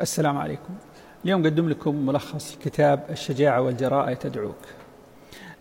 [0.00, 0.74] السلام عليكم.
[1.24, 4.56] اليوم قدم لكم ملخص كتاب الشجاعة والجراءة تدعوك.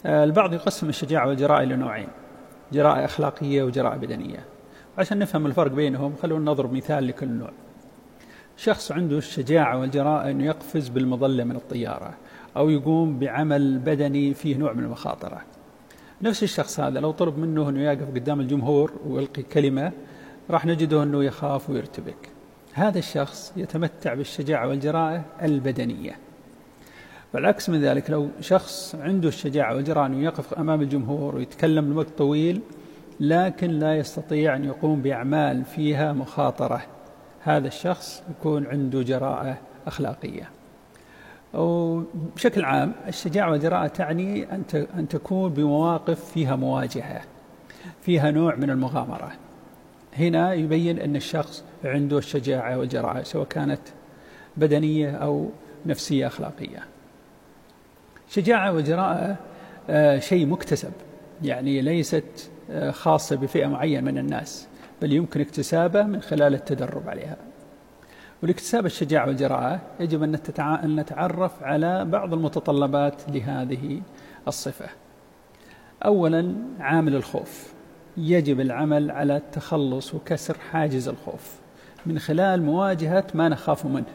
[0.05, 2.07] آه، البعض يقسم الشجاعة والجراءة إلى نوعين
[2.73, 4.45] جراءة أخلاقية وجراءة بدنية.
[4.97, 7.51] عشان نفهم الفرق بينهم خلونا نضرب مثال لكل نوع.
[8.57, 12.13] شخص عنده الشجاعة والجراءة أنه يقفز بالمظلة من الطيارة
[12.57, 15.41] أو يقوم بعمل بدني فيه نوع من المخاطرة.
[16.21, 19.91] نفس الشخص هذا لو طلب منه أنه يقف قدام الجمهور ويلقي كلمة
[20.49, 22.34] راح نجده أنه يخاف ويرتبك.
[22.75, 26.17] هذا الشخص يتمتع بالشجاعة والجراءة البدنية.
[27.33, 32.61] والعكس من ذلك لو شخص عنده الشجاعة والجراءة أنه يقف أمام الجمهور ويتكلم لوقت طويل
[33.19, 36.81] لكن لا يستطيع أن يقوم بأعمال فيها مخاطرة.
[37.43, 40.49] هذا الشخص يكون عنده جراءة أخلاقية.
[41.53, 44.47] وبشكل عام الشجاعة والجراءة تعني
[44.97, 47.21] أن تكون بمواقف فيها مواجهة
[48.01, 49.31] فيها نوع من المغامرة.
[50.17, 53.81] هنا يبين أن الشخص عنده الشجاعة والجراءة سواء كانت
[54.57, 55.49] بدنية أو
[55.85, 56.79] نفسية أخلاقية.
[58.29, 59.37] شجاعة وجراءة
[59.89, 60.91] آه، شيء مكتسب
[61.43, 64.67] يعني ليست آه، خاصة بفئة معينة من الناس
[65.01, 67.37] بل يمكن اكتسابه من خلال التدرب عليها.
[68.43, 70.39] ولاكتساب الشجاعة والجراءة يجب أن
[70.85, 74.01] نتعرف على بعض المتطلبات لهذه
[74.47, 74.89] الصفة.
[76.05, 77.74] أولا عامل الخوف.
[78.17, 81.59] يجب العمل على التخلص وكسر حاجز الخوف.
[82.05, 84.05] من خلال مواجهة ما نخاف منه.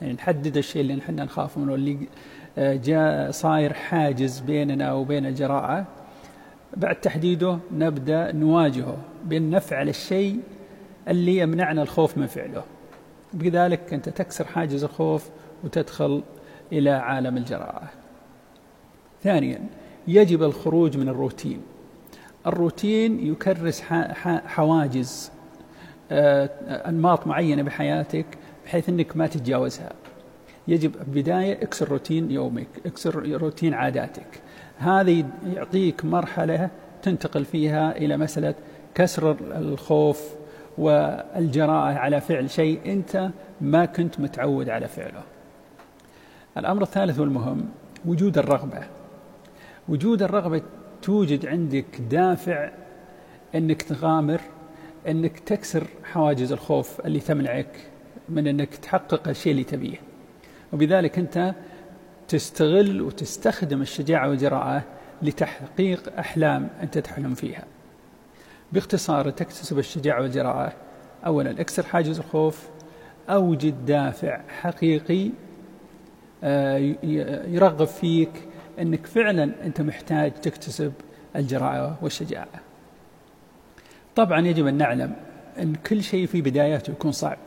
[0.00, 2.08] يعني نحدد الشيء اللي نحن نخاف منه اللي
[2.58, 5.86] آه، جاء صاير حاجز بيننا وبين الجراءة.
[6.76, 10.40] بعد تحديده نبدأ نواجهه بأن نفعل الشيء
[11.08, 12.62] اللي يمنعنا الخوف من فعله.
[13.32, 15.28] بذلك أنت تكسر حاجز الخوف
[15.64, 16.22] وتدخل
[16.72, 17.88] إلى عالم الجراءة.
[19.22, 19.60] ثانيا
[20.08, 21.60] يجب الخروج من الروتين.
[22.48, 23.80] الروتين يكرس
[24.46, 25.30] حواجز
[26.10, 26.50] آه،
[26.88, 28.26] أنماط معينة بحياتك
[28.64, 29.92] بحيث أنك ما تتجاوزها.
[30.68, 34.40] يجب بداية اكسر روتين يومك اكسر روتين عاداتك.
[34.78, 36.70] هذا يعطيك مرحلة
[37.02, 38.54] تنتقل فيها إلى مسألة
[38.94, 40.22] كسر الخوف
[40.78, 43.30] والجراءة على فعل شيء أنت
[43.60, 45.22] ما كنت متعود على فعله.
[46.56, 47.68] الأمر الثالث والمهم
[48.06, 48.80] وجود الرغبة.
[49.88, 50.62] وجود الرغبة
[51.02, 52.70] توجد عندك دافع
[53.54, 54.40] إنك تغامر
[55.08, 57.76] إنك تكسر حواجز الخوف اللي تمنعك
[58.28, 59.96] من إنك تحقق الشيء اللي تبيه.
[60.72, 61.54] وبذلك أنت
[62.28, 64.82] تستغل وتستخدم الشجاعة والجراءة
[65.22, 67.64] لتحقيق أحلام أنت تحلم فيها.
[68.72, 70.72] باختصار تكتسب الشجاعة والجراءة.
[71.26, 72.68] اولا اكسر حاجز الخوف.
[73.28, 75.30] أوجد دافع حقيقي
[76.44, 76.76] آه،
[77.48, 78.47] يرغب فيك
[78.78, 80.92] إنك فعلا أنت محتاج تكتسب
[81.36, 82.48] الجراءه والشجاعة.
[84.16, 85.16] طبعا يجب أن نعلم
[85.58, 87.38] أن كل شيء في بداياته يكون صعب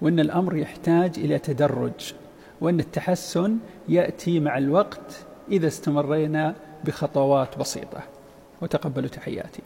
[0.00, 2.14] وأن الأمر يحتاج إلى تدرج
[2.60, 6.54] وأن التحسن يأتي مع الوقت إذا استمرينا
[6.84, 8.02] بخطوات بسيطة
[8.62, 9.62] وتقبلوا تحياتي